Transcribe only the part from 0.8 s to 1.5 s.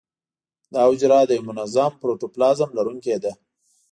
حجره د یو